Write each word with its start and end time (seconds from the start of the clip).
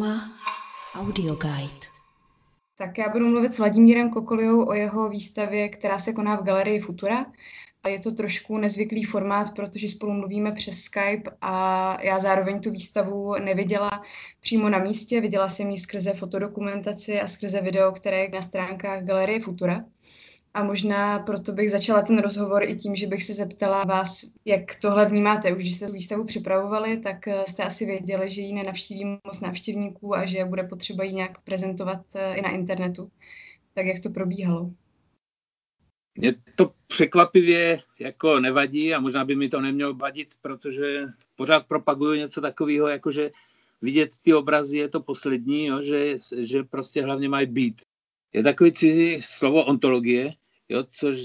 Trauma 0.00 0.32
Audio 0.94 1.34
Guide. 1.34 1.86
Tak 2.78 2.98
já 2.98 3.08
budu 3.08 3.26
mluvit 3.26 3.54
s 3.54 3.58
Vladimírem 3.58 4.10
Kokoliou 4.10 4.68
o 4.68 4.72
jeho 4.72 5.08
výstavě, 5.08 5.68
která 5.68 5.98
se 5.98 6.12
koná 6.12 6.36
v 6.36 6.42
galerii 6.42 6.80
Futura. 6.80 7.26
A 7.82 7.88
je 7.88 8.00
to 8.00 8.12
trošku 8.12 8.58
nezvyklý 8.58 9.04
formát, 9.04 9.54
protože 9.54 9.88
spolu 9.88 10.12
mluvíme 10.12 10.52
přes 10.52 10.80
Skype 10.80 11.30
a 11.40 11.96
já 12.02 12.20
zároveň 12.20 12.60
tu 12.60 12.70
výstavu 12.70 13.34
neviděla 13.38 14.02
přímo 14.40 14.68
na 14.68 14.78
místě. 14.78 15.20
Viděla 15.20 15.48
jsem 15.48 15.70
ji 15.70 15.78
skrze 15.78 16.12
fotodokumentaci 16.12 17.20
a 17.20 17.28
skrze 17.28 17.60
video, 17.60 17.92
které 17.92 18.18
je 18.18 18.30
na 18.30 18.42
stránkách 18.42 19.04
galerie 19.04 19.40
Futura. 19.40 19.84
A 20.54 20.64
možná 20.64 21.18
proto 21.18 21.52
bych 21.52 21.70
začala 21.70 22.02
ten 22.02 22.18
rozhovor 22.18 22.62
i 22.62 22.74
tím, 22.74 22.96
že 22.96 23.06
bych 23.06 23.22
se 23.24 23.34
zeptala 23.34 23.84
vás, 23.84 24.24
jak 24.44 24.80
tohle 24.82 25.06
vnímáte. 25.06 25.52
Už 25.52 25.62
když 25.62 25.74
jste 25.74 25.86
tu 25.86 25.92
výstavu 25.92 26.24
připravovali, 26.24 26.98
tak 26.98 27.28
eh, 27.28 27.44
jste 27.46 27.62
asi 27.62 27.86
věděli, 27.86 28.30
že 28.30 28.40
ji 28.40 28.52
nenavštíví 28.52 29.04
moc 29.04 29.40
návštěvníků 29.40 30.16
a 30.16 30.26
že 30.26 30.44
bude 30.44 30.62
potřeba 30.62 31.04
ji 31.04 31.12
nějak 31.12 31.40
prezentovat 31.40 32.00
eh, 32.14 32.34
i 32.34 32.42
na 32.42 32.50
internetu. 32.50 33.10
Tak 33.74 33.86
jak 33.86 34.00
to 34.00 34.10
probíhalo? 34.10 34.70
Mě 36.18 36.34
to 36.56 36.72
překvapivě 36.86 37.80
jako 37.98 38.40
nevadí 38.40 38.94
a 38.94 39.00
možná 39.00 39.24
by 39.24 39.36
mi 39.36 39.48
to 39.48 39.60
nemělo 39.60 39.94
vadit, 39.94 40.34
protože 40.42 41.06
pořád 41.36 41.66
propaguju 41.66 42.14
něco 42.14 42.40
takového, 42.40 42.88
jako 42.88 43.12
že 43.12 43.30
vidět 43.82 44.10
ty 44.24 44.34
obrazy 44.34 44.78
je 44.78 44.88
to 44.88 45.00
poslední, 45.00 45.66
jo, 45.66 45.82
že, 45.82 46.18
že 46.36 46.62
prostě 46.62 47.02
hlavně 47.02 47.28
mají 47.28 47.46
být. 47.46 47.82
Je 48.32 48.42
takový 48.42 48.72
cizí 48.72 49.20
slovo 49.20 49.64
ontologie, 49.64 50.32
jo, 50.70 50.84
což 50.90 51.18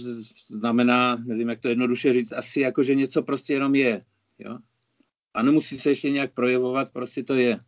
znamená, 0.47 1.15
nevím, 1.15 1.49
jak 1.49 1.59
to 1.59 1.67
jednoduše 1.67 2.13
říct, 2.13 2.31
asi 2.31 2.61
jako, 2.61 2.83
že 2.83 2.95
něco 2.95 3.23
prostě 3.23 3.53
jenom 3.53 3.75
je, 3.75 4.05
jo. 4.39 4.57
A 5.33 5.43
nemusí 5.43 5.79
se 5.79 5.89
ještě 5.89 6.09
nějak 6.09 6.33
projevovat, 6.33 6.91
prostě 6.91 7.23
to 7.23 7.33
je. 7.33 7.59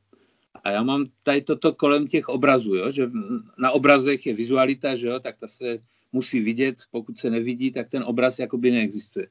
A 0.63 0.71
já 0.71 0.83
mám 0.83 1.05
tady 1.23 1.41
toto 1.41 1.73
kolem 1.73 2.07
těch 2.07 2.29
obrazů, 2.29 2.75
jo, 2.75 2.91
že 2.91 3.11
na 3.57 3.71
obrazech 3.71 4.25
je 4.25 4.33
vizualita, 4.33 4.95
že 4.95 5.07
jo, 5.07 5.19
tak 5.19 5.37
ta 5.37 5.47
se 5.47 5.79
musí 6.11 6.39
vidět, 6.39 6.75
pokud 6.91 7.17
se 7.17 7.29
nevidí, 7.29 7.71
tak 7.71 7.89
ten 7.89 8.03
obraz 8.03 8.39
jakoby 8.39 8.71
neexistuje. 8.71 9.27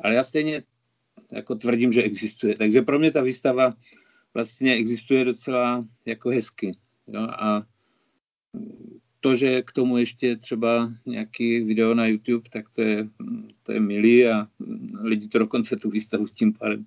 Ale 0.00 0.14
já 0.14 0.24
stejně 0.24 0.62
jako 1.32 1.54
tvrdím, 1.54 1.92
že 1.92 2.02
existuje. 2.02 2.54
Takže 2.56 2.82
pro 2.82 2.98
mě 2.98 3.10
ta 3.10 3.22
výstava 3.22 3.74
vlastně 4.34 4.74
existuje 4.74 5.24
docela 5.24 5.86
jako 6.06 6.30
hezky. 6.30 6.76
Jo? 7.06 7.20
A 7.20 7.66
to, 9.24 9.34
že 9.34 9.62
k 9.62 9.72
tomu 9.72 9.98
ještě 9.98 10.36
třeba 10.36 10.92
nějaký 11.06 11.60
video 11.60 11.94
na 11.94 12.06
YouTube, 12.06 12.48
tak 12.52 12.64
to 12.70 12.82
je, 12.82 13.08
to 13.62 13.72
je 13.72 13.80
milý 13.80 14.28
a 14.28 14.46
lidi 15.00 15.28
to 15.28 15.38
dokonce 15.38 15.76
tu 15.76 15.90
výstavu 15.90 16.28
tím 16.28 16.52
pádem 16.52 16.86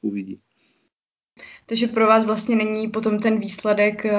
uvidí. 0.00 0.40
Takže 1.66 1.86
pro 1.86 2.06
vás 2.06 2.24
vlastně 2.24 2.56
není 2.56 2.88
potom 2.90 3.18
ten 3.18 3.38
výsledek 3.40 4.04
eh, 4.04 4.14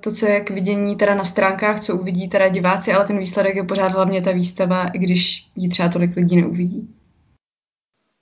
to, 0.00 0.12
co 0.12 0.26
je 0.26 0.40
k 0.40 0.50
vidění 0.50 0.96
teda 0.96 1.14
na 1.14 1.24
stránkách, 1.24 1.80
co 1.80 1.96
uvidí 1.96 2.28
teda 2.28 2.48
diváci, 2.48 2.92
ale 2.92 3.06
ten 3.06 3.18
výsledek 3.18 3.56
je 3.56 3.64
pořád 3.64 3.92
hlavně 3.92 4.22
ta 4.22 4.32
výstava, 4.32 4.88
i 4.88 4.98
když 4.98 5.46
ji 5.56 5.68
třeba 5.68 5.88
tolik 5.88 6.16
lidí 6.16 6.36
neuvidí. 6.36 6.88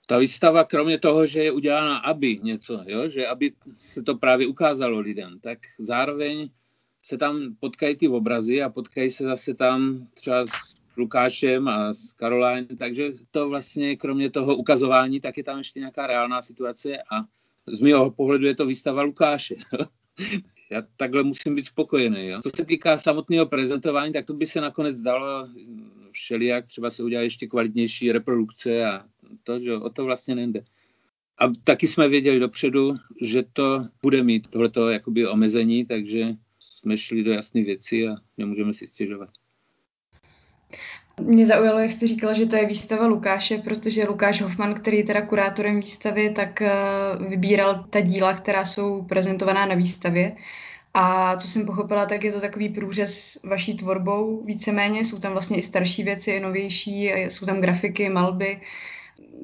Ta 0.07 0.17
výstava, 0.17 0.63
kromě 0.63 0.99
toho, 0.99 1.25
že 1.25 1.43
je 1.43 1.51
udělána, 1.51 1.97
aby 1.97 2.39
něco, 2.43 2.83
jo, 2.87 3.09
že 3.09 3.27
aby 3.27 3.51
se 3.77 4.03
to 4.03 4.15
právě 4.15 4.47
ukázalo 4.47 4.99
lidem, 4.99 5.39
tak 5.39 5.59
zároveň 5.79 6.49
se 7.01 7.17
tam 7.17 7.55
potkají 7.59 7.95
ty 7.95 8.07
obrazy 8.07 8.61
a 8.61 8.69
potkají 8.69 9.09
se 9.09 9.23
zase 9.23 9.53
tam 9.53 10.07
třeba 10.13 10.45
s 10.47 10.81
Lukášem 10.97 11.67
a 11.67 11.93
s 11.93 12.13
Caroline, 12.13 12.67
takže 12.77 13.11
to 13.31 13.49
vlastně 13.49 13.95
kromě 13.95 14.29
toho 14.29 14.55
ukazování, 14.55 15.19
tak 15.19 15.37
je 15.37 15.43
tam 15.43 15.57
ještě 15.57 15.79
nějaká 15.79 16.07
reálná 16.07 16.41
situace 16.41 16.93
a 17.11 17.25
z 17.67 17.81
mého 17.81 18.11
pohledu 18.11 18.45
je 18.45 18.55
to 18.55 18.65
výstava 18.65 19.01
Lukáše. 19.01 19.55
Já 20.71 20.83
takhle 20.97 21.23
musím 21.23 21.55
být 21.55 21.67
spokojený. 21.67 22.27
Jo. 22.27 22.39
Co 22.43 22.49
se 22.55 22.65
týká 22.65 22.97
samotného 22.97 23.45
prezentování, 23.45 24.13
tak 24.13 24.25
to 24.25 24.33
by 24.33 24.47
se 24.47 24.61
nakonec 24.61 25.01
dalo 25.01 25.47
všelijak, 26.11 26.67
třeba 26.67 26.89
se 26.89 27.03
udělat 27.03 27.21
ještě 27.21 27.47
kvalitnější 27.47 28.11
reprodukce 28.11 28.85
a 28.85 29.05
to, 29.43 29.59
že 29.59 29.73
o 29.75 29.89
to 29.89 30.05
vlastně 30.05 30.35
nejde. 30.35 30.63
A 31.37 31.51
taky 31.63 31.87
jsme 31.87 32.07
věděli 32.07 32.39
dopředu, 32.39 32.95
že 33.21 33.43
to 33.53 33.87
bude 34.01 34.23
mít 34.23 34.47
tohleto 34.47 34.89
jakoby 34.89 35.27
omezení, 35.27 35.85
takže 35.85 36.35
jsme 36.81 36.97
šli 36.97 37.23
do 37.23 37.31
jasné 37.31 37.63
věci 37.63 38.07
a 38.07 38.15
nemůžeme 38.37 38.73
si 38.73 38.87
stěžovat. 38.87 39.29
Mě 41.21 41.45
zaujalo, 41.45 41.79
jak 41.79 41.91
jste 41.91 42.07
říkala, 42.07 42.33
že 42.33 42.45
to 42.45 42.55
je 42.55 42.65
výstava 42.65 43.07
Lukáše, 43.07 43.57
protože 43.57 44.07
Lukáš 44.07 44.41
Hofman, 44.41 44.73
který 44.73 44.97
je 44.97 45.03
teda 45.03 45.21
kurátorem 45.21 45.79
výstavy, 45.79 46.29
tak 46.29 46.61
eh, 46.61 46.71
vybíral 47.27 47.85
ta 47.89 48.01
díla, 48.01 48.33
která 48.33 48.65
jsou 48.65 49.01
prezentovaná 49.01 49.65
na 49.65 49.75
výstavě. 49.75 50.35
A 50.93 51.35
co 51.35 51.47
jsem 51.47 51.65
pochopila, 51.65 52.05
tak 52.05 52.23
je 52.23 52.31
to 52.31 52.41
takový 52.41 52.69
průřez 52.69 53.39
vaší 53.43 53.77
tvorbou 53.77 54.43
víceméně. 54.45 55.05
Jsou 55.05 55.19
tam 55.19 55.31
vlastně 55.31 55.57
i 55.57 55.63
starší 55.63 56.03
věci, 56.03 56.31
i 56.31 56.39
novější, 56.39 57.03
jsou 57.05 57.45
tam 57.45 57.61
grafiky, 57.61 58.09
malby. 58.09 58.61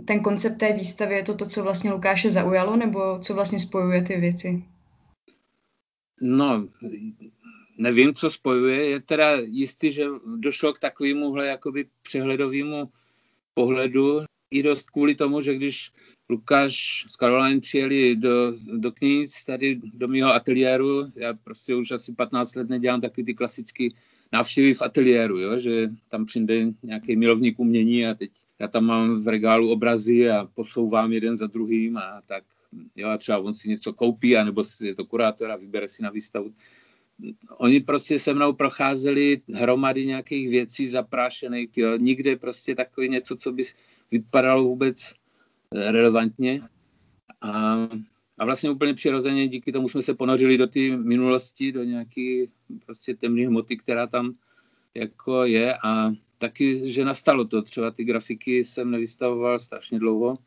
Ten 0.05 0.19
koncept 0.19 0.57
té 0.57 0.73
výstavy 0.73 1.15
je 1.15 1.23
to 1.23 1.35
to, 1.35 1.45
co 1.45 1.63
vlastně 1.63 1.91
Lukáše 1.91 2.29
zaujalo, 2.29 2.75
nebo 2.75 3.19
co 3.19 3.33
vlastně 3.33 3.59
spojuje 3.59 4.01
ty 4.01 4.17
věci? 4.17 4.63
No, 6.21 6.67
nevím, 7.77 8.13
co 8.13 8.29
spojuje. 8.29 8.85
Je 8.85 8.99
teda 8.99 9.31
jistý, 9.35 9.91
že 9.91 10.05
došlo 10.35 10.73
k 10.73 10.79
takovémuhle 10.79 11.47
jakoby 11.47 11.85
přehledovému 12.01 12.89
pohledu 13.53 14.19
i 14.51 14.63
dost 14.63 14.89
kvůli 14.89 15.15
tomu, 15.15 15.41
že 15.41 15.55
když 15.55 15.91
Lukáš 16.29 17.05
s 17.09 17.13
Caroline 17.13 17.59
přijeli 17.59 18.15
do, 18.15 18.53
do 18.73 18.91
kniz 18.91 19.45
tady 19.45 19.79
do 19.83 20.07
mého 20.07 20.33
ateliéru, 20.33 21.11
já 21.15 21.33
prostě 21.33 21.75
už 21.75 21.91
asi 21.91 22.13
15 22.13 22.55
let 22.55 22.69
nedělám 22.69 23.01
takový 23.01 23.25
ty 23.25 23.33
klasické 23.33 23.87
návštěvy 24.31 24.73
v 24.73 24.81
ateliéru, 24.81 25.39
jo? 25.39 25.59
že 25.59 25.89
tam 26.09 26.25
přijde 26.25 26.65
nějaký 26.83 27.15
milovník 27.15 27.59
umění 27.59 28.07
a 28.07 28.13
teď 28.13 28.31
já 28.59 28.67
tam 28.67 28.85
mám 28.85 29.23
v 29.23 29.27
regálu 29.27 29.71
obrazy 29.71 30.29
a 30.29 30.49
posouvám 30.53 31.13
jeden 31.13 31.37
za 31.37 31.47
druhým 31.47 31.97
a 31.97 32.21
tak 32.27 32.43
jo, 32.95 33.09
a 33.09 33.17
třeba 33.17 33.37
on 33.37 33.53
si 33.53 33.69
něco 33.69 33.93
koupí, 33.93 34.37
anebo 34.37 34.63
si 34.63 34.87
je 34.87 34.95
to 34.95 35.05
kurátor 35.05 35.51
a 35.51 35.55
vybere 35.55 35.87
si 35.87 36.03
na 36.03 36.09
výstavu 36.09 36.53
oni 37.57 37.79
prostě 37.79 38.19
se 38.19 38.33
mnou 38.33 38.53
procházeli 38.53 39.41
hromady 39.53 40.05
nějakých 40.05 40.49
věcí 40.49 40.87
zaprášených, 40.87 41.69
jo. 41.77 41.97
nikde 41.97 42.35
prostě 42.35 42.75
takový 42.75 43.09
něco, 43.09 43.35
co 43.35 43.51
by 43.51 43.63
vypadalo 44.11 44.63
vůbec 44.63 45.13
eh, 45.75 45.91
relevantně. 45.91 46.61
A, 47.41 47.73
a 48.37 48.45
vlastně 48.45 48.69
úplně 48.69 48.93
přirozeně 48.93 49.47
díky 49.47 49.71
tomu 49.71 49.89
jsme 49.89 50.01
se 50.01 50.13
ponořili 50.13 50.57
do 50.57 50.67
té 50.67 50.97
minulosti, 50.97 51.71
do 51.71 51.83
nějaké 51.83 52.45
prostě 52.85 53.15
temné 53.15 53.47
hmoty, 53.47 53.77
která 53.77 54.07
tam 54.07 54.33
jako 54.95 55.43
je 55.43 55.77
a 55.83 56.11
taky, 56.37 56.91
že 56.91 57.05
nastalo 57.05 57.45
to. 57.45 57.61
Třeba 57.61 57.91
ty 57.91 58.03
grafiky 58.03 58.65
jsem 58.65 58.91
nevystavoval 58.91 59.59
strašně 59.59 59.99
dlouho, 59.99 60.37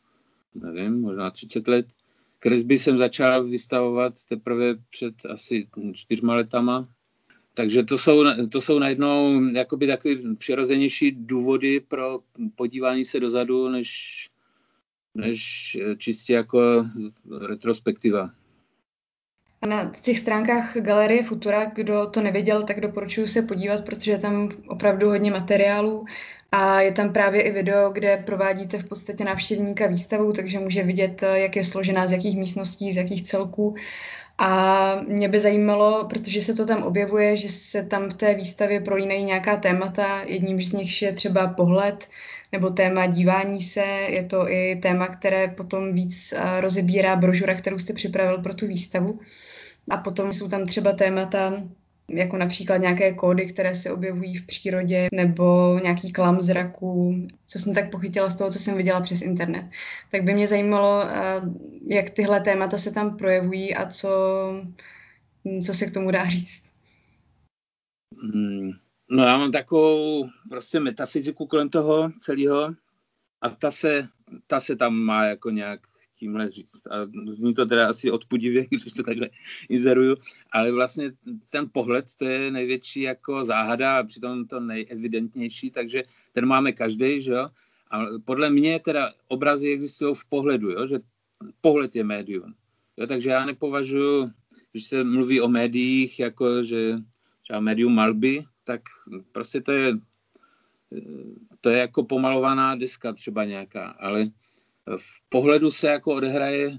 nevím, 0.54 1.00
možná 1.00 1.30
30 1.30 1.68
let 1.68 1.86
Kresby 2.40 2.78
jsem 2.78 2.98
začal 2.98 3.44
vystavovat 3.44 4.24
teprve 4.28 4.74
před 4.90 5.14
asi 5.30 5.68
čtyřma 5.92 6.34
letama, 6.34 6.88
takže 7.54 7.82
to 7.82 7.98
jsou, 7.98 8.24
to 8.52 8.60
jsou 8.60 8.78
najednou 8.78 9.44
jakoby 9.54 9.86
takové 9.86 10.14
přirozenější 10.38 11.10
důvody 11.10 11.80
pro 11.80 12.20
podívání 12.54 13.04
se 13.04 13.20
dozadu, 13.20 13.68
než, 13.68 13.90
než 15.14 15.76
čistě 15.98 16.32
jako 16.32 16.86
retrospektiva. 17.46 18.30
Na 19.68 19.90
těch 20.02 20.18
stránkách 20.18 20.76
Galerie 20.76 21.24
Futura, 21.24 21.64
kdo 21.64 22.06
to 22.06 22.20
neviděl, 22.20 22.62
tak 22.62 22.80
doporučuji 22.80 23.26
se 23.26 23.42
podívat, 23.42 23.84
protože 23.84 24.10
je 24.10 24.18
tam 24.18 24.48
opravdu 24.68 25.08
hodně 25.08 25.30
materiálů 25.30 26.04
a 26.52 26.80
je 26.80 26.92
tam 26.92 27.12
právě 27.12 27.42
i 27.42 27.50
video, 27.50 27.90
kde 27.90 28.16
provádíte 28.16 28.78
v 28.78 28.88
podstatě 28.88 29.24
návštěvníka 29.24 29.86
výstavu, 29.86 30.32
takže 30.32 30.58
může 30.58 30.82
vidět, 30.82 31.22
jak 31.34 31.56
je 31.56 31.64
složená, 31.64 32.06
z 32.06 32.12
jakých 32.12 32.38
místností, 32.38 32.92
z 32.92 32.96
jakých 32.96 33.22
celků. 33.22 33.74
A 34.42 35.00
mě 35.06 35.28
by 35.28 35.40
zajímalo, 35.40 36.06
protože 36.10 36.42
se 36.42 36.54
to 36.54 36.66
tam 36.66 36.82
objevuje, 36.82 37.36
že 37.36 37.48
se 37.48 37.82
tam 37.82 38.08
v 38.08 38.14
té 38.14 38.34
výstavě 38.34 38.80
prolínají 38.80 39.24
nějaká 39.24 39.56
témata. 39.56 40.22
Jedním 40.26 40.62
z 40.62 40.72
nich 40.72 41.02
je 41.02 41.12
třeba 41.12 41.46
pohled 41.46 42.08
nebo 42.52 42.70
téma 42.70 43.06
dívání 43.06 43.60
se. 43.60 43.84
Je 44.08 44.24
to 44.24 44.50
i 44.50 44.76
téma, 44.76 45.08
které 45.08 45.48
potom 45.48 45.92
víc 45.92 46.34
rozebírá 46.60 47.16
brožura, 47.16 47.54
kterou 47.54 47.78
jste 47.78 47.92
připravil 47.92 48.38
pro 48.38 48.54
tu 48.54 48.66
výstavu. 48.66 49.20
A 49.90 49.96
potom 49.96 50.32
jsou 50.32 50.48
tam 50.48 50.66
třeba 50.66 50.92
témata 50.92 51.62
jako 52.12 52.36
například 52.36 52.76
nějaké 52.76 53.14
kódy, 53.14 53.46
které 53.46 53.74
se 53.74 53.92
objevují 53.92 54.36
v 54.36 54.46
přírodě, 54.46 55.08
nebo 55.12 55.78
nějaký 55.82 56.12
klam 56.12 56.40
zraku, 56.40 57.14
co 57.46 57.58
jsem 57.58 57.74
tak 57.74 57.90
pochytila 57.90 58.30
z 58.30 58.36
toho, 58.36 58.50
co 58.50 58.58
jsem 58.58 58.76
viděla 58.76 59.00
přes 59.00 59.22
internet. 59.22 59.66
Tak 60.10 60.22
by 60.22 60.34
mě 60.34 60.46
zajímalo, 60.46 61.04
eh, 61.08 61.40
jak 61.86 62.10
tyhle 62.10 62.40
témata 62.40 62.78
se 62.78 62.92
tam 62.92 63.16
projevují 63.16 63.74
a 63.74 63.86
co, 63.86 64.08
co 65.66 65.74
se 65.74 65.86
k 65.86 65.94
tomu 65.94 66.10
dá 66.10 66.28
říct. 66.28 66.70
Hmm. 68.22 68.70
No 69.10 69.24
já 69.24 69.38
mám 69.38 69.52
takovou 69.52 70.28
prostě 70.48 70.80
metafyziku 70.80 71.46
kolem 71.46 71.68
toho 71.68 72.10
celého 72.20 72.74
a 73.40 73.48
ta 73.48 73.70
se, 73.70 74.08
ta 74.46 74.60
se 74.60 74.76
tam 74.76 74.94
má 74.94 75.24
jako 75.24 75.50
nějak 75.50 75.80
tímhle 76.20 76.50
říct. 76.50 76.86
A 76.86 77.06
zní 77.34 77.54
to 77.54 77.66
teda 77.66 77.88
asi 77.88 78.10
odpudivě, 78.10 78.66
když 78.70 78.92
to 78.92 79.02
takhle 79.02 79.30
inzeruju, 79.68 80.16
ale 80.52 80.72
vlastně 80.72 81.12
ten 81.50 81.68
pohled, 81.72 82.04
to 82.18 82.24
je 82.24 82.50
největší 82.50 83.00
jako 83.00 83.44
záhada 83.44 83.98
a 83.98 84.02
přitom 84.02 84.46
to 84.46 84.60
nejevidentnější, 84.60 85.70
takže 85.70 86.02
ten 86.32 86.46
máme 86.46 86.72
každý, 86.72 87.22
že 87.22 87.32
jo. 87.32 87.48
A 87.90 88.06
podle 88.24 88.50
mě 88.50 88.78
teda 88.78 89.12
obrazy 89.28 89.72
existují 89.72 90.14
v 90.14 90.24
pohledu, 90.28 90.70
jo? 90.70 90.86
že 90.86 91.00
pohled 91.60 91.96
je 91.96 92.04
médium. 92.04 92.54
Jo? 92.96 93.06
Takže 93.06 93.30
já 93.30 93.44
nepovažuji, 93.46 94.30
když 94.72 94.84
se 94.84 95.04
mluví 95.04 95.40
o 95.40 95.48
médiích, 95.48 96.20
jako 96.20 96.62
že 96.62 96.98
třeba 97.42 97.60
médium 97.60 97.94
malby, 97.94 98.44
tak 98.64 98.80
prostě 99.32 99.60
to 99.60 99.72
je, 99.72 99.98
to 101.60 101.70
je 101.70 101.78
jako 101.78 102.04
pomalovaná 102.04 102.76
deska 102.76 103.12
třeba 103.12 103.44
nějaká, 103.44 103.88
ale 103.88 104.30
v 104.96 105.28
pohledu 105.28 105.70
se 105.70 105.88
jako 105.88 106.12
odehraje 106.12 106.78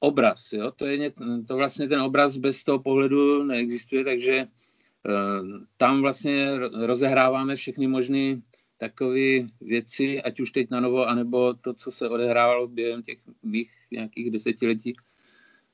obraz. 0.00 0.52
Jo? 0.52 0.70
To, 0.70 0.86
je, 0.86 1.12
to 1.46 1.56
vlastně 1.56 1.88
ten 1.88 2.00
obraz 2.00 2.36
bez 2.36 2.64
toho 2.64 2.78
pohledu 2.78 3.42
neexistuje, 3.44 4.04
takže 4.04 4.46
uh, 4.46 5.60
tam 5.76 6.00
vlastně 6.00 6.58
rozehráváme 6.86 7.56
všechny 7.56 7.86
možné 7.86 8.40
takové 8.78 9.46
věci, 9.60 10.22
ať 10.22 10.40
už 10.40 10.50
teď 10.50 10.70
na 10.70 10.80
novo, 10.80 11.08
anebo 11.08 11.54
to, 11.54 11.74
co 11.74 11.90
se 11.90 12.08
odehrávalo 12.08 12.68
během 12.68 13.02
těch 13.02 13.18
mých 13.42 13.70
nějakých 13.90 14.30
desetiletí 14.30 14.96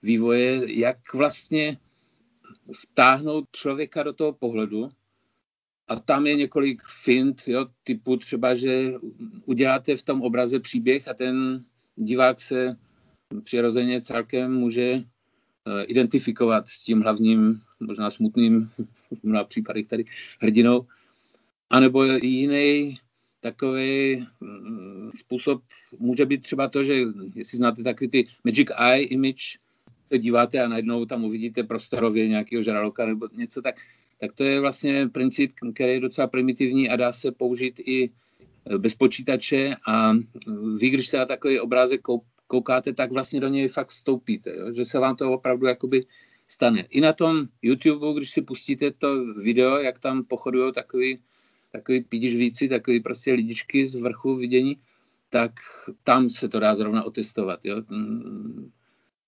vývoje, 0.03 0.79
jak 0.81 1.15
vlastně 1.15 1.79
vtáhnout 2.83 3.49
člověka 3.53 4.03
do 4.03 4.13
toho 4.13 4.33
pohledu. 4.33 4.91
A 5.89 5.97
tam 5.97 6.27
je 6.27 6.35
několik 6.35 6.83
fint, 6.83 7.43
jo, 7.47 7.67
typu 7.85 8.17
třeba, 8.17 8.55
že 8.55 8.93
uděláte 9.45 9.97
v 9.97 10.03
tom 10.03 10.23
obraze 10.23 10.61
příběh 10.61 11.09
a 11.09 11.15
ten 11.15 11.65
divák 11.97 12.41
se 12.41 12.77
přirozeně 13.45 14.01
celkem 14.01 14.55
může 14.55 14.95
uh, 14.95 15.03
identifikovat 15.87 16.69
s 16.69 16.83
tím 16.83 17.01
hlavním, 17.01 17.61
možná 17.81 18.11
smutným, 18.11 18.71
v 19.21 19.25
mnoha 19.25 19.45
případech 19.45 19.87
tady 19.87 20.05
hrdinou, 20.41 20.87
anebo 21.71 22.05
jiný 22.05 22.99
takový 23.41 24.27
mm, 24.41 25.11
způsob 25.17 25.63
může 25.99 26.27
být 26.27 26.43
třeba 26.43 26.69
to, 26.69 26.85
že 26.85 26.95
jestli 27.35 27.59
znáte 27.59 27.83
takový 27.83 28.11
ty 28.11 28.27
Magic 28.45 28.69
Eye 28.79 29.05
image, 29.05 29.59
díváte 30.19 30.63
a 30.63 30.69
najednou 30.69 31.05
tam 31.05 31.25
uvidíte 31.25 31.63
prostorově 31.63 32.29
nějakého 32.29 32.63
žraloka 32.63 33.07
nebo 33.07 33.29
něco, 33.33 33.63
tak, 33.63 33.75
tak 34.21 34.33
to 34.33 34.45
je 34.45 34.61
vlastně 34.61 35.09
princip, 35.09 35.53
který 35.75 35.93
je 35.93 36.01
docela 36.01 36.27
primitivní 36.27 36.89
a 36.89 36.97
dá 36.97 37.13
se 37.13 37.33
použít 37.33 37.81
i 37.87 38.11
bez 38.79 38.95
počítače 38.95 39.77
a 39.89 40.13
vy, 40.81 40.91
když 40.91 41.09
se 41.09 41.17
na 41.17 41.27
takový 41.27 41.61
obrázek 41.61 42.01
koukáte, 42.47 42.93
tak 42.93 43.13
vlastně 43.13 43.41
do 43.41 43.49
něj 43.49 43.69
fakt 43.69 43.89
vstoupíte, 43.89 44.57
jo? 44.57 44.73
že 44.73 44.85
se 44.85 44.99
vám 44.99 45.17
to 45.17 45.33
opravdu 45.33 45.67
jakoby 45.67 46.05
stane. 46.49 46.87
I 46.91 47.01
na 47.01 47.13
tom 47.13 47.47
YouTube, 47.63 48.15
když 48.17 48.31
si 48.31 48.43
pustíte 48.43 48.91
to 48.91 49.35
video, 49.35 49.79
jak 49.79 49.99
tam 49.99 50.25
pochodují 50.25 50.73
takový 50.73 51.19
takový 51.73 52.01
pídižvíci, 52.01 52.69
takový 52.69 53.01
prostě 53.01 53.33
lidičky 53.33 53.89
z 53.89 53.95
vrchu 53.95 54.37
vidění, 54.37 54.77
tak 55.31 55.53
tam 56.05 56.31
se 56.31 56.49
to 56.49 56.61
dá 56.61 56.77
zrovna 56.77 57.05
otestovat. 57.05 57.61
Jo? 57.65 57.83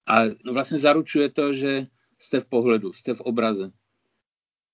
A 0.06 0.20
vlastně 0.52 0.78
zaručuje 0.78 1.28
to, 1.28 1.52
že 1.52 1.86
jste 2.18 2.40
v 2.40 2.46
pohledu, 2.46 2.92
jste 2.92 3.14
v 3.14 3.20
obraze. 3.20 3.72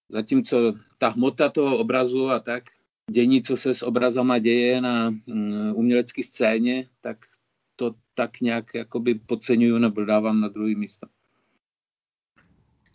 Zatímco 0.08 0.74
ta 0.98 1.08
hmota 1.08 1.48
toho 1.48 1.78
obrazu 1.78 2.30
a 2.30 2.38
tak, 2.38 2.64
dění, 3.10 3.42
co 3.42 3.56
se 3.56 3.74
s 3.74 3.82
obrazama 3.82 4.38
děje 4.38 4.80
na 4.80 5.10
mm, 5.10 5.72
umělecké 5.74 6.22
scéně, 6.22 6.88
tak 7.00 7.18
to 7.76 7.94
tak 8.14 8.40
nějak 8.40 8.74
jakoby 8.74 9.14
podceňuju 9.14 9.78
nebo 9.78 10.04
dávám 10.04 10.40
na 10.40 10.48
druhý 10.48 10.74
místo. 10.74 11.06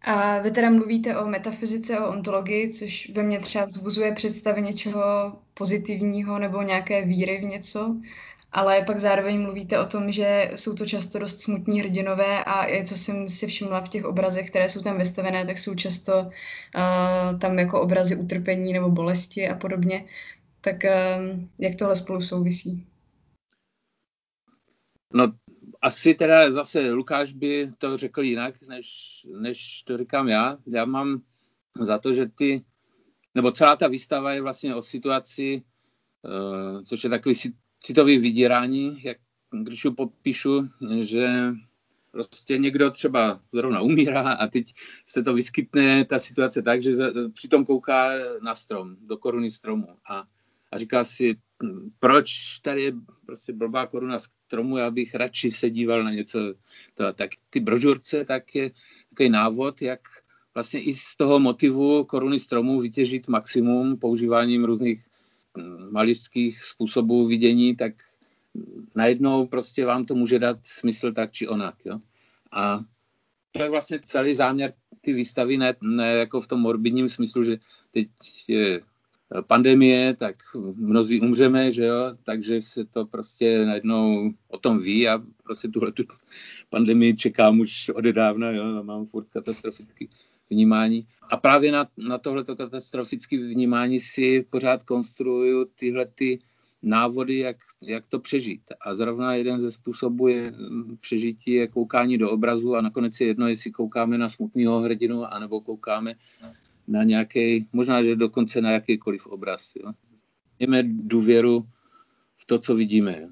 A 0.02 0.40
vy 0.40 0.52
teda 0.52 0.70
mluvíte 0.70 1.18
o 1.18 1.28
metafyzice, 1.28 2.00
o 2.00 2.10
ontologii, 2.10 2.74
což 2.74 3.10
ve 3.10 3.24
mně 3.24 3.40
třeba 3.40 3.66
vzbuzuje 3.66 4.12
představy 4.12 4.62
něčeho 4.62 5.02
pozitivního 5.54 6.40
nebo 6.40 6.62
nějaké 6.62 7.06
víry 7.06 7.38
v 7.42 7.44
něco, 7.44 8.02
ale 8.52 8.82
pak 8.82 9.00
zároveň 9.00 9.42
mluvíte 9.42 9.80
o 9.80 9.86
tom, 9.86 10.12
že 10.12 10.52
jsou 10.56 10.76
to 10.76 10.86
často 10.86 11.20
dost 11.20 11.42
smutní 11.42 11.80
hrdinové 11.80 12.44
a 12.44 12.84
co 12.86 12.98
jsem 12.98 13.30
si 13.30 13.48
všimla 13.48 13.82
v 13.82 13.90
těch 13.90 14.06
obrazech, 14.06 14.50
které 14.50 14.70
jsou 14.70 14.82
tam 14.82 14.98
vystavené, 14.98 15.46
tak 15.46 15.58
jsou 15.58 15.76
často 15.76 16.20
uh, 16.22 17.40
tam 17.40 17.60
jako 17.60 17.82
obrazy 17.82 18.16
utrpení 18.16 18.74
nebo 18.74 18.90
bolesti 18.90 19.50
a 19.50 19.56
podobně. 19.56 20.06
Tak 20.62 20.76
uh, 20.84 21.40
jak 21.60 21.76
tohle 21.76 21.96
spolu 21.96 22.22
souvisí? 22.22 22.88
No 25.14 25.34
asi 25.82 26.14
teda 26.14 26.52
zase 26.52 26.92
Lukáš 26.92 27.34
by 27.34 27.68
to 27.78 27.98
řekl 27.98 28.24
jinak, 28.24 28.62
než, 28.62 28.88
než 29.42 29.84
to 29.84 29.98
říkám 29.98 30.28
já. 30.28 30.58
Já 30.68 30.86
mám 30.86 31.22
za 31.82 31.98
to, 31.98 32.14
že 32.14 32.26
ty, 32.36 32.66
nebo 33.36 33.52
celá 33.52 33.76
ta 33.76 33.88
výstava 33.88 34.34
je 34.34 34.42
vlastně 34.42 34.76
o 34.76 34.82
situaci, 34.82 35.64
uh, 36.22 36.84
což 36.84 37.04
je 37.04 37.10
takový 37.10 37.36
citový 37.82 38.18
vydírání, 38.18 39.04
jak 39.04 39.18
když 39.64 39.86
ho 39.86 39.92
popíšu, 39.92 40.70
že 41.02 41.28
prostě 42.12 42.58
někdo 42.58 42.92
třeba 42.92 43.42
zrovna 43.54 43.82
umírá 43.82 44.22
a 44.22 44.48
teď 44.48 44.74
se 45.06 45.24
to 45.24 45.34
vyskytne, 45.34 46.06
ta 46.06 46.20
situace 46.20 46.62
tak, 46.62 46.82
že 46.82 46.92
přitom 47.34 47.66
kouká 47.66 48.12
na 48.44 48.56
strom, 48.56 48.96
do 49.02 49.18
koruny 49.18 49.52
stromu 49.52 49.88
a, 50.10 50.24
a 50.72 50.78
říká 50.78 51.04
si, 51.04 51.36
proč 52.00 52.60
tady 52.62 52.84
je 52.84 52.94
prostě 53.26 53.54
blbá 53.54 53.88
koruna 53.88 54.20
stromu, 54.20 54.78
já 54.78 54.92
bych 54.92 55.16
radši 55.16 55.52
se 55.52 55.70
díval 55.70 56.04
na 56.04 56.12
něco. 56.12 56.40
To, 56.94 57.14
tak 57.14 57.30
ty 57.50 57.60
brožurce, 57.60 58.26
tak 58.26 58.56
je 58.56 58.72
takový 59.10 59.30
návod, 59.30 59.82
jak 59.82 60.00
vlastně 60.54 60.82
i 60.82 60.94
z 60.94 61.16
toho 61.18 61.40
motivu 61.40 62.04
koruny 62.04 62.40
stromu 62.40 62.82
vytěžit 62.82 63.28
maximum 63.28 63.98
používáním 63.98 64.66
různých 64.66 65.00
hm, 65.00 65.11
malířských 65.92 66.64
způsobů 66.64 67.28
vidění, 67.28 67.76
tak 67.76 67.94
najednou 68.96 69.48
prostě 69.48 69.86
vám 69.86 70.06
to 70.06 70.16
může 70.16 70.40
dát 70.40 70.58
smysl 70.64 71.14
tak 71.14 71.32
či 71.32 71.48
onak. 71.48 71.76
Jo? 71.86 72.00
A 72.52 72.80
to 73.52 73.64
je 73.64 73.70
vlastně 73.70 74.00
celý 74.04 74.34
záměr 74.34 74.74
ty 75.02 75.14
výstavy, 75.14 75.58
ne, 75.58 75.76
ne 75.82 76.14
jako 76.14 76.42
v 76.42 76.48
tom 76.48 76.60
morbidním 76.60 77.10
smyslu, 77.10 77.44
že 77.44 77.58
teď 77.92 78.08
je 78.48 78.82
pandemie, 79.48 80.16
tak 80.16 80.36
mnozí 80.76 81.22
umřeme, 81.22 81.72
že 81.72 81.86
jo, 81.86 82.18
takže 82.24 82.62
se 82.62 82.86
to 82.86 83.06
prostě 83.06 83.66
najednou 83.66 84.32
o 84.48 84.58
tom 84.58 84.80
ví 84.80 85.08
a 85.08 85.24
prostě 85.44 85.68
tuhle 85.68 85.92
tu 85.92 86.04
pandemii 86.70 87.16
čekám 87.16 87.60
už 87.60 87.90
odedávna, 87.90 88.52
jo, 88.52 88.84
mám 88.84 89.06
furt 89.06 89.30
katastrofický 89.30 90.10
vnímání. 90.52 91.08
A 91.30 91.38
právě 91.38 91.72
na, 91.72 91.88
na 91.98 92.18
tohleto 92.18 92.56
katastrofické 92.56 93.38
vnímání 93.38 94.00
si 94.00 94.46
pořád 94.50 94.84
konstruuju 94.84 95.66
tyhle 95.66 96.06
ty 96.06 96.40
návody, 96.82 97.38
jak, 97.38 97.58
jak 97.82 98.08
to 98.08 98.20
přežít. 98.20 98.62
A 98.82 98.96
zrovna 98.96 99.34
jeden 99.34 99.60
ze 99.60 99.72
způsobů 99.72 100.28
je 100.28 100.52
mm, 100.52 100.98
přežití 101.02 101.52
je 101.52 101.68
koukání 101.68 102.18
do 102.18 102.32
obrazu 102.32 102.76
a 102.76 102.82
nakonec 102.82 103.20
je 103.22 103.28
jedno, 103.28 103.48
jestli 103.48 103.72
koukáme 103.72 104.18
na 104.18 104.30
smutného 104.30 104.80
hrdinu, 104.80 105.26
anebo 105.26 105.62
koukáme 105.62 106.16
na 106.88 107.04
nějaký, 107.04 107.68
možná, 107.74 108.04
že 108.04 108.16
dokonce 108.16 108.62
na 108.62 108.72
jakýkoliv 108.72 109.28
obraz. 109.28 109.72
Jo. 109.76 109.92
Mějme 110.60 110.84
důvěru 110.84 111.68
v 112.38 112.46
to, 112.46 112.60
co 112.60 112.76
vidíme. 112.76 113.22
Jo. 113.22 113.30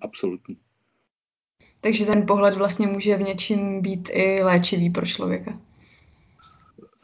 Absolutně. 0.00 0.56
Takže 1.80 2.06
ten 2.06 2.26
pohled 2.26 2.56
vlastně 2.56 2.86
může 2.86 3.16
v 3.16 3.22
něčím 3.22 3.82
být 3.82 4.08
i 4.12 4.42
léčivý 4.42 4.90
pro 4.90 5.06
člověka. 5.06 5.60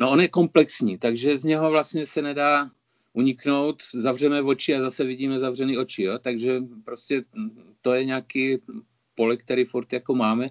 No 0.01 0.11
on 0.11 0.21
je 0.21 0.29
komplexní, 0.29 0.99
takže 0.99 1.39
z 1.39 1.45
něho 1.45 1.71
vlastně 1.71 2.07
se 2.07 2.23
nedá 2.23 2.71
uniknout, 3.13 3.83
zavřeme 3.95 4.43
oči 4.43 4.75
a 4.75 4.83
zase 4.83 5.05
vidíme 5.05 5.39
zavřený 5.39 5.79
oči, 5.79 6.03
jo? 6.03 6.19
takže 6.19 6.61
prostě 6.85 7.25
to 7.81 7.95
je 7.95 8.05
nějaký 8.05 8.59
pole, 9.15 9.37
který 9.37 9.65
furt 9.65 9.93
jako 9.93 10.15
máme 10.15 10.51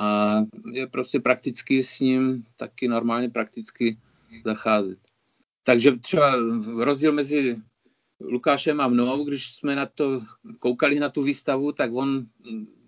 a 0.00 0.36
je 0.72 0.86
prostě 0.86 1.20
prakticky 1.20 1.82
s 1.82 2.00
ním 2.00 2.44
taky 2.56 2.88
normálně 2.88 3.30
prakticky 3.30 3.98
zacházet. 4.44 4.98
Takže 5.62 5.92
třeba 5.92 6.34
rozdíl 6.76 7.12
mezi 7.12 7.56
Lukášem 8.20 8.80
a 8.80 8.88
mnou, 8.88 9.24
když 9.24 9.54
jsme 9.54 9.76
na 9.76 9.86
to 9.86 10.22
koukali 10.58 11.00
na 11.00 11.08
tu 11.08 11.22
výstavu, 11.22 11.72
tak 11.72 11.92
on 11.92 12.26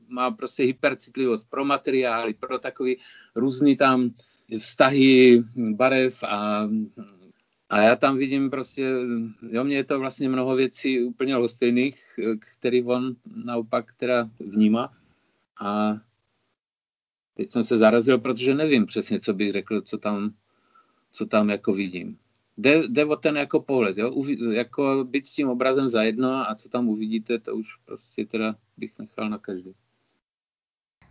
má 0.08 0.30
prostě 0.30 0.62
hypercitlivost 0.62 1.50
pro 1.50 1.64
materiály, 1.64 2.34
pro 2.34 2.58
takový 2.58 2.96
různý 3.34 3.76
tam 3.76 4.10
vztahy 4.58 5.42
barev 5.56 6.22
a, 6.22 6.68
a 7.68 7.80
já 7.80 7.96
tam 7.96 8.16
vidím 8.16 8.50
prostě, 8.50 8.92
jo, 9.50 9.64
mě 9.64 9.76
je 9.76 9.84
to 9.84 9.98
vlastně 9.98 10.28
mnoho 10.28 10.56
věcí 10.56 11.04
úplně 11.04 11.36
lhostejných, 11.36 12.18
který 12.58 12.84
on 12.84 13.16
naopak 13.44 13.92
teda 13.92 14.30
vnímá 14.40 14.92
a 15.60 15.98
teď 17.34 17.52
jsem 17.52 17.64
se 17.64 17.78
zarazil, 17.78 18.18
protože 18.18 18.54
nevím 18.54 18.86
přesně, 18.86 19.20
co 19.20 19.34
bych 19.34 19.52
řekl, 19.52 19.80
co 19.80 19.98
tam 19.98 20.34
co 21.16 21.26
tam 21.26 21.50
jako 21.50 21.72
vidím. 21.72 22.18
Jde, 22.56 22.82
jde 22.88 23.04
o 23.04 23.16
ten 23.16 23.36
jako 23.36 23.60
pohled, 23.60 23.98
jo? 23.98 24.10
Uvi, 24.10 24.56
jako 24.56 25.04
být 25.04 25.26
s 25.26 25.34
tím 25.34 25.48
obrazem 25.48 25.88
zajedno 25.88 26.50
a 26.50 26.54
co 26.54 26.68
tam 26.68 26.88
uvidíte, 26.88 27.38
to 27.38 27.56
už 27.56 27.76
prostě 27.84 28.24
teda 28.24 28.56
bych 28.76 28.98
nechal 28.98 29.30
na 29.30 29.38
každý. 29.38 29.74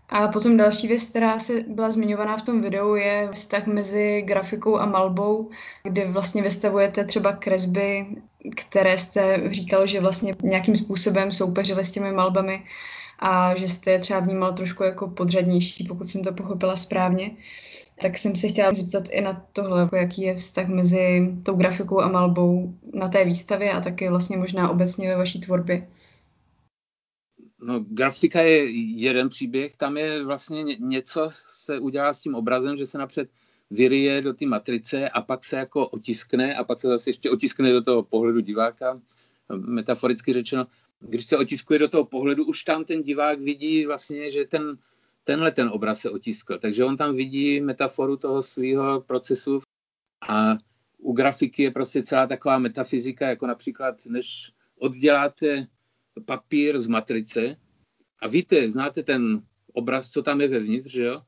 A 0.09 0.27
potom 0.27 0.57
další 0.57 0.87
věc, 0.87 1.03
která 1.03 1.39
se 1.39 1.61
byla 1.67 1.91
zmiňovaná 1.91 2.37
v 2.37 2.41
tom 2.41 2.61
videu, 2.61 2.95
je 2.95 3.29
vztah 3.33 3.67
mezi 3.67 4.21
grafikou 4.21 4.77
a 4.77 4.85
malbou, 4.85 5.49
kdy 5.83 6.05
vlastně 6.05 6.41
vystavujete 6.41 7.03
třeba 7.03 7.33
kresby, 7.33 8.05
které 8.55 8.97
jste 8.97 9.41
říkal, 9.51 9.87
že 9.87 10.01
vlastně 10.01 10.35
nějakým 10.43 10.75
způsobem 10.75 11.31
soupeřili 11.31 11.85
s 11.85 11.91
těmi 11.91 12.11
malbami 12.11 12.63
a 13.19 13.55
že 13.55 13.67
jste 13.67 13.91
je 13.91 13.99
třeba 13.99 14.19
vnímal 14.19 14.53
trošku 14.53 14.83
jako 14.83 15.07
podřadnější, 15.07 15.83
pokud 15.83 16.09
jsem 16.09 16.23
to 16.23 16.33
pochopila 16.33 16.75
správně. 16.75 17.31
Tak 18.01 18.17
jsem 18.17 18.35
se 18.35 18.47
chtěla 18.47 18.73
zeptat 18.73 19.03
i 19.09 19.21
na 19.21 19.45
tohle, 19.53 19.81
jako 19.81 19.95
jaký 19.95 20.21
je 20.21 20.35
vztah 20.35 20.67
mezi 20.67 21.33
tou 21.43 21.55
grafikou 21.55 22.01
a 22.01 22.07
malbou 22.07 22.73
na 22.93 23.07
té 23.07 23.25
výstavě 23.25 23.71
a 23.71 23.81
taky 23.81 24.09
vlastně 24.09 24.37
možná 24.37 24.69
obecně 24.69 25.09
ve 25.09 25.17
vaší 25.17 25.39
tvorbě. 25.39 25.87
No, 27.65 27.79
grafika 27.79 28.41
je 28.41 28.69
jeden 28.99 29.29
příběh, 29.29 29.77
tam 29.77 29.97
je 29.97 30.23
vlastně 30.23 30.63
něco 30.63 31.27
se 31.31 31.79
udělá 31.79 32.13
s 32.13 32.21
tím 32.21 32.35
obrazem, 32.35 32.77
že 32.77 32.85
se 32.85 32.97
napřed 32.97 33.29
vyryje 33.71 34.21
do 34.21 34.33
té 34.33 34.45
matrice 34.45 35.09
a 35.09 35.21
pak 35.21 35.43
se 35.43 35.57
jako 35.57 35.87
otiskne 35.87 36.55
a 36.55 36.63
pak 36.63 36.79
se 36.79 36.87
zase 36.87 37.09
ještě 37.09 37.29
otiskne 37.29 37.71
do 37.71 37.83
toho 37.83 38.03
pohledu 38.03 38.39
diváka, 38.39 39.01
metaforicky 39.55 40.33
řečeno. 40.33 40.67
Když 40.99 41.25
se 41.25 41.37
otiskuje 41.37 41.79
do 41.79 41.87
toho 41.87 42.05
pohledu, 42.05 42.45
už 42.45 42.63
tam 42.63 42.83
ten 42.83 43.03
divák 43.03 43.39
vidí 43.39 43.85
vlastně, 43.85 44.31
že 44.31 44.45
ten, 44.45 44.77
tenhle 45.23 45.51
ten 45.51 45.67
obraz 45.67 45.99
se 45.99 46.09
otiskl. 46.09 46.59
Takže 46.59 46.85
on 46.85 46.97
tam 46.97 47.15
vidí 47.15 47.61
metaforu 47.61 48.17
toho 48.17 48.41
svého 48.41 49.01
procesu 49.01 49.59
a 50.29 50.57
u 50.97 51.13
grafiky 51.13 51.63
je 51.63 51.71
prostě 51.71 52.03
celá 52.03 52.27
taková 52.27 52.59
metafyzika, 52.59 53.29
jako 53.29 53.47
například, 53.47 54.05
než 54.05 54.51
odděláte 54.79 55.67
papír 56.25 56.79
z 56.79 56.87
matrice 56.87 57.57
a 58.21 58.27
víte, 58.27 58.71
znáte 58.71 59.03
ten 59.03 59.41
obraz, 59.73 60.09
co 60.09 60.23
tam 60.23 60.41
je 60.41 60.47
vevnitř, 60.47 60.91
že 60.91 61.03
jo? 61.03 61.21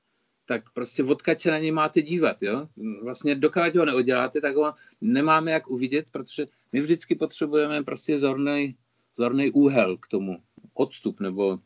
tak 0.47 0.73
prostě 0.73 1.03
odkaď 1.03 1.39
se 1.39 1.51
na 1.51 1.59
něj 1.59 1.71
máte 1.71 2.01
dívat. 2.01 2.41
Jo? 2.41 2.67
Vlastně 3.03 3.35
dokud 3.35 3.75
ho 3.75 3.85
neodděláte, 3.85 4.41
tak 4.41 4.55
ho 4.55 4.73
nemáme 5.01 5.51
jak 5.51 5.67
uvidět, 5.69 6.05
protože 6.11 6.47
my 6.71 6.81
vždycky 6.81 7.15
potřebujeme 7.15 7.83
prostě 7.83 8.19
zorný, 8.19 8.75
zorný 9.17 9.51
úhel 9.51 9.97
k 9.97 10.07
tomu, 10.07 10.37
odstup 10.73 11.19
nebo 11.19 11.59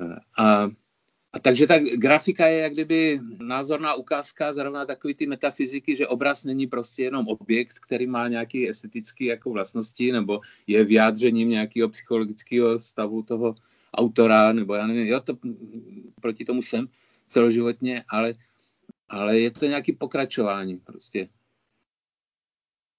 eh, 0.00 0.16
a, 0.38 0.68
a 1.34 1.38
takže 1.38 1.66
ta 1.66 1.78
grafika 1.78 2.46
je 2.46 2.58
jak 2.58 2.72
kdyby 2.72 3.20
názorná 3.38 3.94
ukázka 3.94 4.52
zrovna 4.52 4.86
takový 4.86 5.14
ty 5.14 5.26
metafyziky, 5.26 5.96
že 5.96 6.08
obraz 6.08 6.44
není 6.44 6.66
prostě 6.66 7.02
jenom 7.02 7.28
objekt, 7.28 7.78
který 7.78 8.06
má 8.06 8.28
nějaké 8.28 8.68
estetické 8.68 9.24
jako 9.24 9.50
vlastnosti 9.50 10.12
nebo 10.12 10.40
je 10.66 10.84
vyjádřením 10.84 11.48
nějakého 11.48 11.88
psychologického 11.88 12.80
stavu 12.80 13.22
toho 13.22 13.54
autora, 13.94 14.52
nebo 14.52 14.74
já 14.74 14.86
nevím, 14.86 15.06
jo, 15.06 15.20
to 15.20 15.38
proti 16.20 16.44
tomu 16.44 16.62
jsem, 16.62 16.88
celoživotně, 17.28 18.04
ale, 18.08 18.34
ale 19.08 19.38
je 19.40 19.50
to 19.50 19.66
nějaký 19.66 19.92
pokračování 19.92 20.76
prostě. 20.76 21.28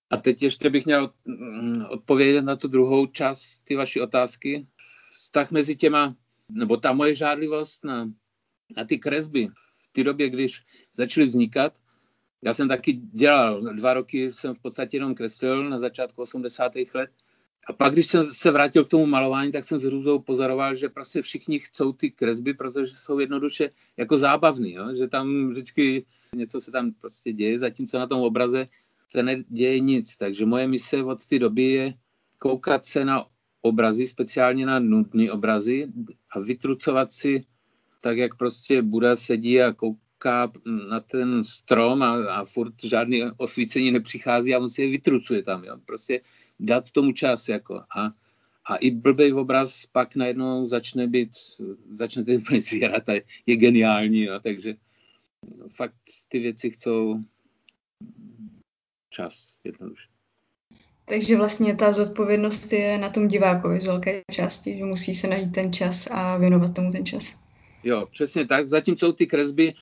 A 0.10 0.18
teď 0.18 0.42
ještě 0.42 0.70
bych 0.70 0.86
měl 0.86 1.13
mm, 1.25 1.86
odpovědět 1.89 2.42
na 2.42 2.56
tu 2.56 2.68
druhou 2.68 3.06
část 3.06 3.58
ty 3.63 3.75
vaší 3.75 4.01
otázky. 4.01 4.68
Vztah 5.12 5.51
mezi 5.51 5.75
těma, 5.75 6.15
nebo 6.50 6.77
ta 6.77 6.94
moje 6.94 7.15
žádlivost 7.15 7.84
na, 7.84 8.06
na 8.78 8.86
ty 8.86 8.98
kresby 8.98 9.48
v 9.84 9.92
té 9.92 10.04
době, 10.04 10.30
když 10.30 10.64
začaly 10.94 11.28
vznikat, 11.28 11.74
já 12.42 12.54
jsem 12.54 12.68
taky 12.68 12.94
dělal, 12.94 13.62
dva 13.62 13.94
roky 13.94 14.34
jsem 14.34 14.56
v 14.56 14.60
podstatě 14.60 14.98
jenom 14.98 15.16
kreslil 15.16 15.70
na 15.70 15.80
začátku 15.80 16.22
80. 16.22 16.72
let 16.94 17.10
a 17.68 17.74
pak, 17.74 17.94
když 17.94 18.08
jsem 18.08 18.24
se 18.24 18.52
vrátil 18.52 18.86
k 18.86 18.90
tomu 18.90 19.06
malování, 19.06 19.52
tak 19.52 19.66
jsem 19.66 19.80
s 19.80 19.84
hrůzou 19.84 20.20
pozoroval, 20.20 20.76
že 20.76 20.90
prostě 20.90 21.22
všichni 21.22 21.60
chcou 21.60 21.94
ty 21.94 22.12
kresby, 22.12 22.54
protože 22.54 22.92
jsou 22.96 23.20
jednoduše 23.20 23.70
jako 23.98 24.18
zábavný, 24.18 24.74
jo? 24.74 24.96
že 24.96 25.08
tam 25.08 25.50
vždycky 25.50 26.06
něco 26.36 26.62
se 26.62 26.72
tam 26.72 26.92
prostě 26.92 27.34
děje, 27.34 27.60
zatímco 27.60 28.00
na 28.00 28.08
tom 28.08 28.22
obraze 28.22 28.68
se 29.10 29.24
neděje 29.24 29.80
nic. 29.80 30.18
Takže 30.18 30.46
moje 30.46 30.68
mise 30.68 31.04
od 31.04 31.26
té 31.26 31.40
doby 31.40 31.64
je 31.64 31.94
koukat 32.40 32.86
se 32.86 33.06
na 33.06 33.26
obrazy, 33.62 34.08
speciálně 34.08 34.66
na 34.66 34.80
nudné 34.80 35.32
obrazy 35.32 35.88
a 36.32 36.40
vytrucovat 36.40 37.12
si 37.12 37.46
tak, 38.06 38.18
jak 38.18 38.36
prostě 38.36 38.82
Buda 38.82 39.16
sedí 39.16 39.62
a 39.62 39.74
kouká 39.74 40.52
na 40.90 41.00
ten 41.00 41.44
strom 41.44 42.04
a, 42.04 42.38
a 42.38 42.46
furt 42.46 42.74
žádný 42.84 43.24
osvícení 43.38 43.92
nepřichází 43.92 44.56
a 44.56 44.60
on 44.60 44.70
si 44.70 44.82
je 44.82 44.90
vytrucuje 44.90 45.44
tam. 45.44 45.64
Jo? 45.64 45.78
Prostě 45.86 46.22
dát 46.60 46.92
tomu 46.92 47.12
čas. 47.12 47.50
Jako. 47.50 47.76
A, 47.98 48.14
a 48.66 48.76
i 48.76 48.92
blbej 48.92 49.34
obraz 49.34 49.86
pak 49.92 50.16
najednou 50.16 50.66
začne 50.66 51.08
být, 51.08 51.30
začne 51.92 52.24
ten 52.24 52.36
úplně 52.36 52.62
zírat 52.62 53.10
a 53.10 53.14
je 53.46 53.56
geniální. 53.56 54.22
Jo. 54.22 54.40
Takže 54.44 54.76
no, 55.58 55.70
fakt 55.70 55.96
ty 56.28 56.40
věci 56.40 56.70
chcou 56.70 57.20
čas 59.10 59.56
jednoduše. 59.64 60.08
Takže 61.06 61.38
vlastně 61.38 61.76
ta 61.76 61.92
zodpovědnost 61.92 62.74
je 62.74 62.98
na 62.98 63.10
tom 63.10 63.28
divákovi 63.28 63.80
z 63.80 63.86
velké 63.86 64.22
části, 64.32 64.78
že 64.78 64.86
musí 64.86 65.16
se 65.16 65.28
najít 65.28 65.52
ten 65.52 65.74
čas 65.74 66.08
a 66.12 66.38
věnovat 66.38 66.74
tomu 66.74 66.92
ten 66.92 67.06
čas. 67.06 67.45
Jo, 67.86 68.08
přesně 68.12 68.48
tak. 68.48 68.68
Zatím 68.68 68.98
jsou 68.98 69.12
ty 69.12 69.27
kresby, 69.27 69.74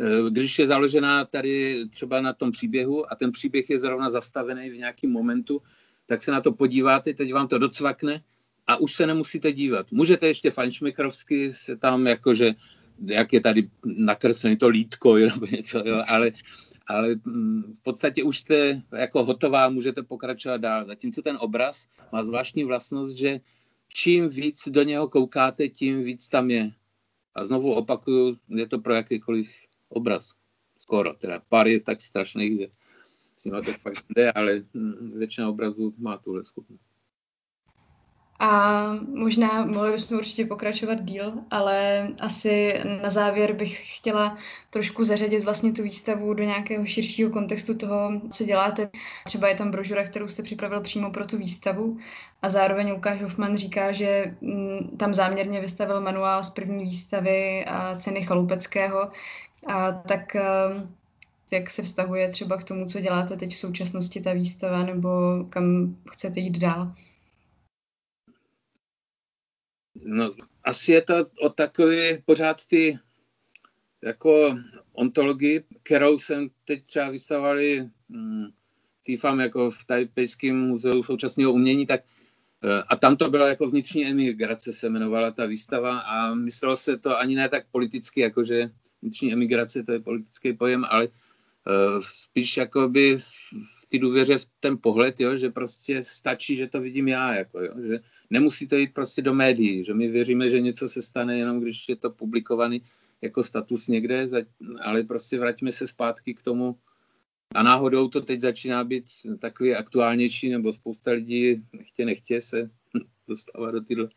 eh, 0.00 0.30
když 0.30 0.58
je 0.58 0.66
založená 0.66 1.24
tady 1.24 1.84
třeba 1.90 2.20
na 2.20 2.32
tom 2.32 2.50
příběhu 2.50 3.12
a 3.12 3.14
ten 3.14 3.32
příběh 3.32 3.70
je 3.70 3.78
zrovna 3.78 4.10
zastavený 4.10 4.70
v 4.70 4.78
nějakém 4.78 5.10
momentu, 5.10 5.62
tak 6.06 6.22
se 6.22 6.32
na 6.32 6.40
to 6.40 6.52
podíváte, 6.52 7.14
teď 7.14 7.32
vám 7.32 7.48
to 7.48 7.58
docvakne 7.58 8.22
a 8.66 8.76
už 8.76 8.94
se 8.94 9.06
nemusíte 9.06 9.52
dívat. 9.52 9.92
Můžete 9.92 10.26
ještě 10.26 10.50
fanšmekrovsky 10.50 11.52
se 11.52 11.76
tam 11.76 12.06
jakože, 12.06 12.54
jak 13.06 13.32
je 13.32 13.40
tady 13.40 13.70
nakreslený 13.84 14.56
to 14.56 14.68
lítko 14.68 15.16
nebo 15.16 15.46
něco, 15.46 15.82
jo, 15.86 16.02
ale, 16.08 16.30
ale 16.86 17.14
mm, 17.24 17.72
v 17.80 17.82
podstatě 17.82 18.22
už 18.22 18.38
jste 18.38 18.82
jako 18.98 19.24
hotová, 19.24 19.68
můžete 19.68 20.02
pokračovat 20.02 20.56
dál. 20.56 20.86
Zatímco 20.86 21.22
ten 21.22 21.38
obraz 21.40 21.86
má 22.12 22.24
zvláštní 22.24 22.64
vlastnost, 22.64 23.16
že 23.16 23.40
čím 23.88 24.28
víc 24.28 24.68
do 24.68 24.82
něho 24.82 25.08
koukáte, 25.08 25.68
tím 25.68 26.04
víc 26.04 26.28
tam 26.28 26.50
je. 26.50 26.72
A 27.38 27.44
znovu 27.44 27.72
opakuju, 27.72 28.36
je 28.48 28.66
to 28.68 28.78
pro 28.78 28.94
jakýkoliv 28.94 29.46
obraz. 29.88 30.34
Skoro, 30.78 31.14
teda 31.14 31.38
pár 31.48 31.70
je 31.70 31.78
tak 31.78 32.02
strašných, 32.02 32.58
že 32.58 32.66
s 33.36 33.44
nimi 33.44 33.62
to 33.62 33.72
fakt 33.72 34.10
jde, 34.10 34.32
ale 34.32 34.66
hm, 34.74 35.12
většina 35.18 35.48
obrazů 35.48 35.94
má 35.98 36.18
tuhle 36.18 36.44
schopnost. 36.44 36.82
A 38.40 38.82
možná 39.14 39.66
mohli 39.66 39.92
bychom 39.92 40.18
určitě 40.18 40.46
pokračovat 40.46 41.04
díl, 41.04 41.32
ale 41.50 42.08
asi 42.20 42.74
na 43.02 43.10
závěr 43.10 43.52
bych 43.52 43.96
chtěla 43.96 44.38
trošku 44.70 45.04
zařadit 45.04 45.44
vlastně 45.44 45.72
tu 45.72 45.82
výstavu 45.82 46.34
do 46.34 46.44
nějakého 46.44 46.86
širšího 46.86 47.30
kontextu 47.30 47.74
toho, 47.74 48.20
co 48.30 48.44
děláte. 48.44 48.90
Třeba 49.24 49.48
je 49.48 49.54
tam 49.54 49.70
brožura, 49.70 50.04
kterou 50.04 50.28
jste 50.28 50.42
připravil 50.42 50.80
přímo 50.80 51.10
pro 51.10 51.26
tu 51.26 51.38
výstavu 51.38 51.98
a 52.42 52.48
zároveň 52.48 52.92
Lukáš 52.92 53.22
Hoffman 53.22 53.56
říká, 53.56 53.92
že 53.92 54.34
hm, 54.42 54.96
tam 54.96 55.14
záměrně 55.14 55.60
vystavil 55.60 56.00
manuál 56.00 56.44
z 56.44 56.50
první 56.50 56.84
výstavy 56.84 57.64
a 57.64 57.96
ceny 57.96 58.22
Chalupeckého. 58.22 59.10
A 59.66 59.92
tak 59.92 60.34
hm, 60.34 60.94
jak 61.50 61.70
se 61.70 61.82
vztahuje 61.82 62.28
třeba 62.28 62.56
k 62.56 62.64
tomu, 62.64 62.86
co 62.86 63.00
děláte 63.00 63.36
teď 63.36 63.52
v 63.52 63.58
současnosti 63.58 64.20
ta 64.20 64.32
výstava, 64.32 64.82
nebo 64.82 65.08
kam 65.50 65.96
chcete 66.10 66.40
jít 66.40 66.58
dál? 66.58 66.92
No, 70.02 70.34
asi 70.64 70.92
je 70.92 71.02
to 71.02 71.14
o 71.40 71.48
takové 71.48 72.18
pořád 72.24 72.66
ty 72.66 72.98
jako 74.02 74.58
ontologii, 74.92 75.64
kterou 75.82 76.18
jsem 76.18 76.50
teď 76.64 76.82
třeba 76.82 77.10
vystavovali 77.10 77.88
hm, 78.08 78.46
TIFAM 79.02 79.40
jako 79.40 79.70
v 79.70 79.84
Tajpejském 79.84 80.56
muzeu 80.56 81.02
současného 81.02 81.52
umění, 81.52 81.86
tak 81.86 82.00
eh, 82.64 82.82
a 82.88 82.96
tam 82.96 83.16
to 83.16 83.30
byla 83.30 83.48
jako 83.48 83.66
vnitřní 83.66 84.06
emigrace 84.06 84.72
se 84.72 84.86
jmenovala 84.86 85.30
ta 85.30 85.46
výstava 85.46 85.98
a 85.98 86.34
myslelo 86.34 86.76
se 86.76 86.98
to 86.98 87.18
ani 87.18 87.34
ne 87.34 87.48
tak 87.48 87.66
politicky, 87.70 88.20
jakože 88.20 88.70
vnitřní 89.02 89.32
emigrace 89.32 89.82
to 89.82 89.92
je 89.92 90.00
politický 90.00 90.52
pojem, 90.52 90.84
ale 90.88 91.08
Eh, 91.68 92.00
spíš 92.02 92.56
jakoby 92.56 93.18
v, 93.18 93.54
v 93.88 93.90
ty 93.90 93.98
důvěře 93.98 94.38
v 94.38 94.46
ten 94.60 94.78
pohled, 94.78 95.20
jo, 95.20 95.36
že 95.36 95.50
prostě 95.50 96.04
stačí, 96.04 96.56
že 96.56 96.68
to 96.68 96.80
vidím 96.80 97.08
já, 97.08 97.34
jako, 97.34 97.60
jo, 97.60 97.74
že 97.88 98.00
nemusí 98.30 98.68
to 98.68 98.76
jít 98.76 98.94
prostě 98.94 99.22
do 99.22 99.34
médií, 99.34 99.84
že 99.84 99.94
my 99.94 100.08
věříme, 100.08 100.50
že 100.50 100.60
něco 100.60 100.88
se 100.88 101.02
stane 101.02 101.38
jenom, 101.38 101.60
když 101.60 101.88
je 101.88 101.96
to 101.96 102.10
publikovaný 102.10 102.82
jako 103.22 103.42
status 103.42 103.88
někde, 103.88 104.26
ale 104.80 105.02
prostě 105.02 105.38
vraťme 105.38 105.72
se 105.72 105.86
zpátky 105.86 106.34
k 106.34 106.42
tomu 106.42 106.76
a 107.54 107.62
náhodou 107.62 108.08
to 108.08 108.20
teď 108.20 108.40
začíná 108.40 108.84
být 108.84 109.04
takový 109.38 109.74
aktuálnější, 109.74 110.48
nebo 110.48 110.72
spousta 110.72 111.10
lidí 111.10 111.62
nechtě 111.72 112.04
nechtě 112.04 112.42
se 112.42 112.70
dostává 113.28 113.70
do 113.70 113.80
tyhle, 113.80 114.08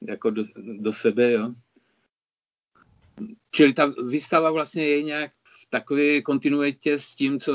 jako 0.00 0.30
do, 0.30 0.44
do 0.56 0.92
sebe, 0.92 1.32
jo. 1.32 1.54
Čili 3.50 3.72
ta 3.72 3.94
výstava 4.08 4.50
vlastně 4.50 4.86
je 4.86 5.02
nějak 5.02 5.30
takové 5.70 6.22
kontinuitě 6.22 6.98
s 6.98 7.14
tím, 7.14 7.40
co 7.40 7.52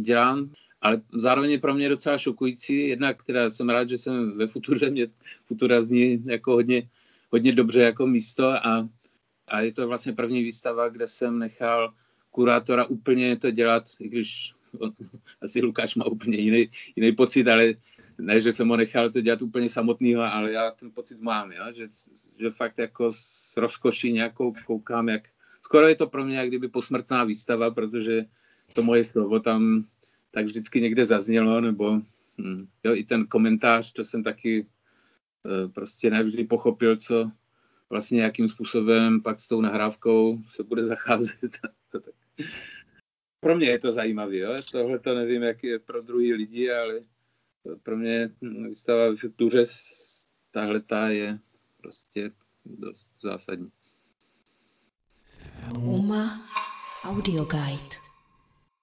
dělám, 0.00 0.52
ale 0.82 1.00
zároveň 1.12 1.50
je 1.50 1.58
pro 1.58 1.74
mě 1.74 1.88
docela 1.88 2.18
šokující. 2.18 2.88
Jednak 2.88 3.22
teda 3.22 3.50
jsem 3.50 3.70
rád, 3.70 3.88
že 3.88 3.98
jsem 3.98 4.38
ve 4.38 4.46
Futuře, 4.46 4.90
mě 4.90 5.06
Futura 5.44 5.82
zní 5.82 6.22
jako 6.26 6.52
hodně, 6.52 6.88
hodně 7.30 7.52
dobře 7.52 7.82
jako 7.82 8.06
místo 8.06 8.48
a 8.66 8.88
a 9.52 9.60
je 9.60 9.72
to 9.72 9.88
vlastně 9.88 10.12
první 10.12 10.42
výstava, 10.42 10.88
kde 10.88 11.06
jsem 11.06 11.38
nechal 11.38 11.94
kurátora 12.30 12.84
úplně 12.84 13.36
to 13.36 13.50
dělat, 13.50 13.84
i 14.00 14.08
když 14.08 14.54
asi 15.42 15.60
Lukáš 15.60 15.94
má 15.94 16.04
úplně 16.04 16.38
jiný, 16.38 16.68
jiný 16.96 17.12
pocit, 17.12 17.48
ale 17.48 17.74
ne, 18.18 18.40
že 18.40 18.52
jsem 18.52 18.68
ho 18.68 18.76
nechal 18.76 19.10
to 19.10 19.20
dělat 19.20 19.42
úplně 19.42 19.68
samotného, 19.68 20.22
ale 20.22 20.52
já 20.52 20.70
ten 20.70 20.90
pocit 20.90 21.20
mám, 21.20 21.52
jo? 21.52 21.64
Že, 21.72 21.88
že 22.40 22.50
fakt 22.50 22.78
jako 22.78 23.12
s 23.12 23.56
rozkoší 23.56 24.12
nějakou 24.12 24.54
koukám, 24.66 25.08
jak 25.08 25.28
skoro 25.60 25.88
je 25.88 25.94
to 25.94 26.06
pro 26.06 26.24
mě 26.24 26.36
jak 26.36 26.48
kdyby 26.48 26.68
posmrtná 26.68 27.24
výstava, 27.24 27.70
protože 27.70 28.24
to 28.72 28.82
moje 28.82 29.04
slovo 29.04 29.40
tam 29.40 29.84
tak 30.32 30.44
vždycky 30.44 30.80
někde 30.80 31.04
zaznělo, 31.04 31.60
nebo 31.60 32.00
hm, 32.38 32.66
jo, 32.84 32.94
i 32.94 33.04
ten 33.04 33.26
komentář, 33.26 33.92
to 33.92 34.04
jsem 34.04 34.22
taky 34.22 34.66
e, 35.46 35.68
prostě 35.68 36.10
nevždy 36.10 36.44
pochopil, 36.44 36.96
co 36.96 37.30
vlastně 37.90 38.22
jakým 38.22 38.48
způsobem 38.48 39.22
pak 39.22 39.40
s 39.40 39.48
tou 39.48 39.60
nahrávkou 39.60 40.42
se 40.50 40.62
bude 40.62 40.86
zacházet. 40.92 41.58
pro 43.40 43.56
mě 43.56 43.66
je 43.66 43.78
to 43.78 43.92
zajímavé, 43.92 44.36
jo? 44.36 44.56
tohle 44.72 44.98
to 44.98 45.14
nevím, 45.14 45.42
jak 45.42 45.64
je 45.64 45.78
pro 45.78 46.02
druhý 46.02 46.34
lidi, 46.34 46.72
ale 46.72 47.00
pro 47.82 47.96
mě 47.96 48.30
výstava 48.68 49.12
v 49.12 49.36
tuře 49.36 49.64
tahle 50.50 50.80
ta 50.80 51.08
je 51.08 51.38
prostě 51.76 52.30
dost 52.64 53.10
zásadní. 53.22 53.72
UMA 55.78 56.48
Audio 57.04 57.44
Guide 57.44 58.01